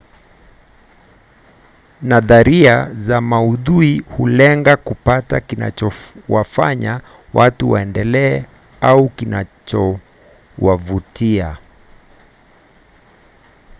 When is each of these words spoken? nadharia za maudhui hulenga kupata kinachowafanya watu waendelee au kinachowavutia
nadharia 2.01 2.91
za 2.93 3.21
maudhui 3.21 3.99
hulenga 3.99 4.77
kupata 4.77 5.39
kinachowafanya 5.39 7.01
watu 7.33 7.69
waendelee 7.71 8.43
au 8.81 9.09
kinachowavutia 9.09 11.57